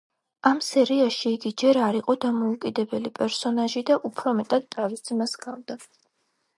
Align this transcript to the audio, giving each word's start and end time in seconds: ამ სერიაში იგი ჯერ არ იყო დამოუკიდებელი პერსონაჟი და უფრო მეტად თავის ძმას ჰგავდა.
ამ 0.51 0.61
სერიაში 0.67 1.33
იგი 1.33 1.51
ჯერ 1.63 1.79
არ 1.89 1.99
იყო 1.99 2.17
დამოუკიდებელი 2.25 3.13
პერსონაჟი 3.21 3.85
და 3.93 4.01
უფრო 4.11 4.35
მეტად 4.43 4.71
თავის 4.77 5.09
ძმას 5.11 5.41
ჰგავდა. 5.41 5.79